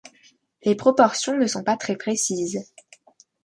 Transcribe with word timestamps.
Les 0.63 0.73
proportions 0.73 1.37
ne 1.37 1.45
sont 1.45 1.61
pas 1.63 1.77
très 1.77 1.95
précises. 1.95 2.59